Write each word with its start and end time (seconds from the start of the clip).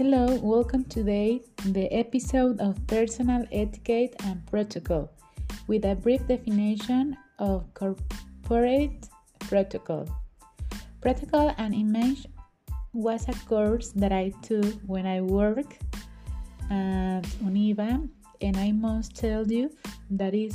Hello, 0.00 0.34
welcome 0.40 0.84
today 0.84 1.42
the 1.66 1.84
episode 1.92 2.58
of 2.58 2.74
personal 2.86 3.44
etiquette 3.52 4.16
and 4.24 4.40
protocol 4.46 5.12
with 5.66 5.84
a 5.84 5.94
brief 5.94 6.26
definition 6.26 7.14
of 7.38 7.66
corporate 7.74 9.10
protocol. 9.40 10.08
Protocol 11.02 11.54
and 11.58 11.74
image 11.74 12.26
was 12.94 13.28
a 13.28 13.34
course 13.46 13.90
that 13.90 14.10
I 14.10 14.32
took 14.40 14.72
when 14.86 15.04
I 15.04 15.20
worked 15.20 15.82
at 16.70 17.20
Univa, 17.44 18.08
and 18.40 18.56
I 18.56 18.72
must 18.72 19.14
tell 19.14 19.46
you 19.46 19.70
that 20.12 20.32
it 20.32 20.54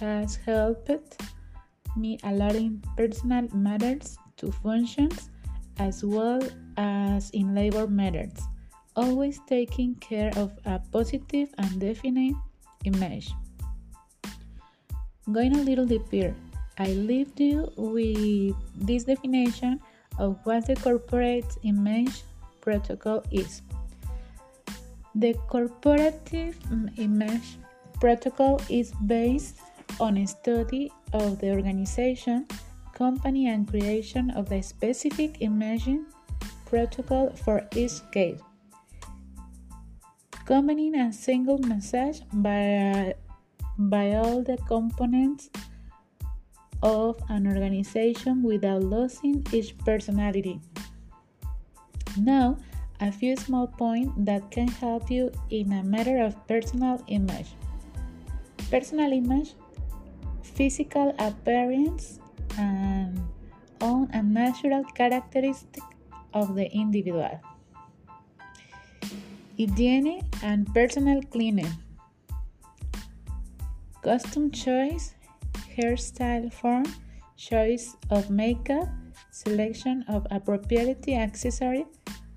has 0.00 0.34
helped 0.34 1.22
me 1.96 2.18
a 2.24 2.32
lot 2.32 2.56
in 2.56 2.82
personal 2.96 3.46
matters 3.54 4.18
to 4.38 4.50
functions 4.50 5.30
as 5.78 6.04
well 6.04 6.42
as 6.76 7.30
in 7.30 7.54
labor 7.54 7.86
matters, 7.86 8.34
always 8.96 9.40
taking 9.46 9.94
care 9.96 10.30
of 10.36 10.52
a 10.64 10.78
positive 10.92 11.48
and 11.58 11.80
definite 11.80 12.34
image. 12.84 13.30
Going 15.30 15.56
a 15.56 15.62
little 15.62 15.86
deeper, 15.86 16.34
I 16.78 16.88
leave 16.92 17.38
you 17.38 17.72
with 17.76 18.56
this 18.76 19.04
definition 19.04 19.80
of 20.18 20.38
what 20.44 20.66
the 20.66 20.76
corporate 20.76 21.56
image 21.62 22.22
protocol 22.60 23.22
is. 23.30 23.62
The 25.14 25.34
corporative 25.48 26.54
image 26.98 27.58
protocol 28.00 28.60
is 28.68 28.92
based 29.06 29.56
on 30.00 30.18
a 30.18 30.26
study 30.26 30.90
of 31.12 31.38
the 31.38 31.52
organization 31.52 32.46
company 32.94 33.48
and 33.48 33.68
creation 33.68 34.30
of 34.30 34.48
the 34.48 34.62
specific 34.62 35.38
imaging 35.40 36.06
protocol 36.66 37.30
for 37.44 37.66
each 37.74 38.00
case, 38.12 38.40
combining 40.44 40.94
a 40.94 41.12
single 41.12 41.58
message 41.58 42.22
by, 42.32 43.14
by 43.78 44.12
all 44.14 44.42
the 44.42 44.58
components 44.68 45.50
of 46.82 47.16
an 47.30 47.46
organization 47.46 48.42
without 48.42 48.82
losing 48.82 49.46
each 49.52 49.76
personality. 49.78 50.60
Now, 52.18 52.58
a 53.00 53.10
few 53.10 53.36
small 53.36 53.66
points 53.66 54.12
that 54.18 54.50
can 54.50 54.68
help 54.68 55.10
you 55.10 55.32
in 55.50 55.72
a 55.72 55.82
matter 55.82 56.22
of 56.22 56.36
personal 56.46 57.02
image. 57.08 57.56
Personal 58.70 59.12
image, 59.12 59.54
physical 60.42 61.14
appearance, 61.18 62.20
and 62.58 63.18
own 63.80 64.08
a 64.12 64.22
natural 64.22 64.84
characteristic 64.94 65.82
of 66.32 66.54
the 66.54 66.70
individual. 66.70 67.40
Hygiene 69.56 70.20
and 70.42 70.66
personal 70.74 71.22
cleaning. 71.30 71.70
Costume 74.02 74.50
choice, 74.50 75.14
hairstyle 75.76 76.52
form, 76.52 76.82
choice 77.36 77.94
of 78.10 78.30
makeup, 78.30 78.88
selection 79.30 80.04
of 80.08 80.26
appropriate 80.32 81.06
accessories, 81.06 81.86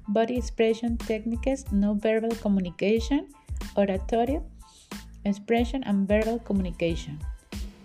body 0.09 0.37
expression 0.37 0.95
techniques, 0.97 1.65
no 1.71 1.95
verbal 1.95 2.35
communication, 2.37 3.29
oratory, 3.75 4.39
expression 5.25 5.81
and 5.85 6.07
verbal 6.07 6.37
communication. 6.37 7.17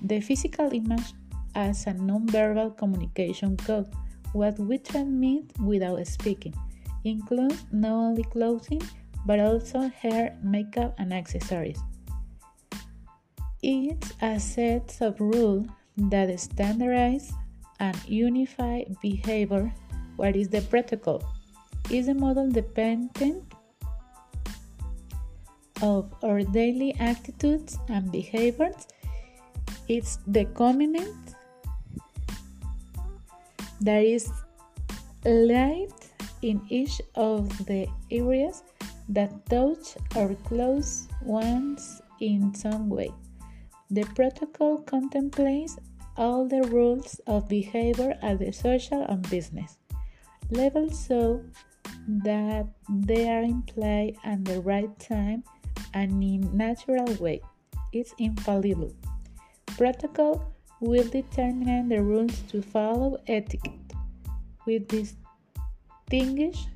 The 0.02 0.20
physical 0.20 0.68
image 0.74 1.14
as 1.54 1.86
a 1.86 1.92
nonverbal 1.92 2.76
communication 2.76 3.56
code, 3.56 3.88
what 4.34 4.58
we 4.58 4.76
transmit 4.76 5.44
without 5.58 6.06
speaking, 6.06 6.52
includes 7.04 7.64
not 7.72 7.92
only 7.92 8.24
clothing 8.24 8.82
but 9.26 9.40
also 9.40 9.88
hair, 9.88 10.36
makeup, 10.42 10.94
and 10.98 11.12
accessories. 11.12 11.78
It's 13.62 14.12
a 14.20 14.40
set 14.40 14.98
of 15.00 15.20
rules 15.20 15.66
that 15.96 16.28
standardize 16.40 17.32
and 17.78 17.96
unify 18.06 18.84
behavior. 19.00 19.72
What 20.16 20.36
is 20.36 20.48
the 20.48 20.62
protocol? 20.62 21.22
Is 21.90 22.06
the 22.06 22.14
model 22.14 22.50
dependent 22.50 23.44
of 25.80 26.12
our 26.22 26.42
daily 26.42 26.94
attitudes 26.98 27.78
and 27.88 28.10
behaviors? 28.10 28.86
It's 29.88 30.18
the 30.26 30.44
dominant 30.44 31.34
there 33.82 34.02
is 34.02 34.30
light 35.24 35.90
in 36.40 36.62
each 36.68 37.02
of 37.16 37.50
the 37.66 37.88
areas 38.12 38.62
that 39.12 39.46
touch 39.46 39.96
our 40.16 40.34
close 40.46 41.08
ones 41.22 42.00
in 42.20 42.54
some 42.54 42.88
way. 42.88 43.12
The 43.90 44.04
protocol 44.14 44.78
contemplates 44.78 45.76
all 46.16 46.46
the 46.48 46.62
rules 46.62 47.20
of 47.26 47.48
behavior 47.48 48.16
at 48.22 48.38
the 48.38 48.52
social 48.52 49.02
and 49.02 49.28
business 49.28 49.76
level 50.50 50.90
so 50.90 51.42
that 52.06 52.66
they 52.88 53.28
are 53.28 53.42
in 53.42 53.62
play 53.62 54.16
at 54.24 54.44
the 54.44 54.60
right 54.60 54.98
time 54.98 55.44
and 55.94 56.22
in 56.22 56.56
natural 56.56 57.12
way. 57.16 57.40
It's 57.92 58.14
infallible. 58.18 58.92
Protocol 59.66 60.52
will 60.80 61.08
determine 61.08 61.88
the 61.88 62.02
rules 62.02 62.40
to 62.48 62.62
follow 62.62 63.18
etiquette. 63.26 63.92
We 64.66 64.78
distinguish 64.80 66.66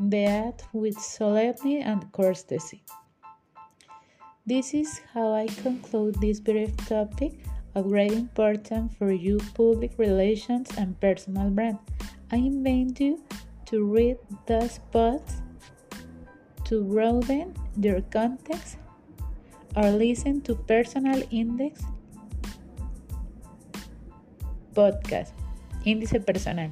the 0.00 0.24
act 0.24 0.64
with 0.72 0.98
solemnity 0.98 1.80
and 1.80 2.10
courtesy. 2.12 2.82
This 4.46 4.72
is 4.72 5.00
how 5.12 5.34
I 5.34 5.46
conclude 5.46 6.14
this 6.20 6.40
brief 6.40 6.76
topic 6.88 7.44
of 7.74 7.88
great 7.88 8.12
importance 8.12 8.94
for 8.96 9.12
you 9.12 9.38
public 9.54 9.98
relations 9.98 10.70
and 10.78 10.98
personal 11.00 11.50
brand. 11.50 11.78
I 12.32 12.36
invite 12.36 12.98
you 13.00 13.22
to 13.66 13.84
read 13.84 14.16
the 14.46 14.68
spots 14.68 15.42
to 16.64 16.84
broaden 16.84 17.54
your 17.80 18.00
context 18.02 18.78
or 19.76 19.90
listen 19.90 20.40
to 20.42 20.54
personal 20.54 21.22
index 21.30 21.82
podcast, 24.74 25.32
Índice 25.84 26.24
Personal, 26.24 26.70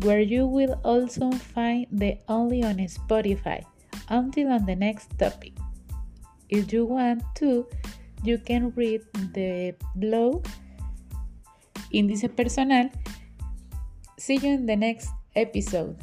where 0.00 0.20
you 0.20 0.46
will 0.46 0.80
also 0.84 1.30
find 1.30 1.86
the 1.92 2.18
only 2.28 2.62
on 2.64 2.76
Spotify. 2.88 3.64
Until 4.08 4.52
on 4.52 4.66
the 4.66 4.76
next 4.76 5.16
topic. 5.18 5.52
If 6.48 6.72
you 6.72 6.84
want 6.84 7.22
to, 7.36 7.66
you 8.22 8.38
can 8.38 8.72
read 8.76 9.02
the 9.32 9.74
blog 9.96 10.46
Índice 11.92 12.28
Personal. 12.36 12.90
See 14.18 14.36
you 14.36 14.54
in 14.54 14.66
the 14.66 14.76
next 14.76 15.08
episode. 15.36 15.96